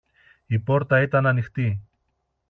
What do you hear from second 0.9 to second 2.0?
ήταν ανοιχτή.